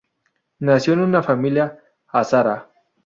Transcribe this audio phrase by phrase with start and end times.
[0.57, 2.71] Nacido en una familia Hazara.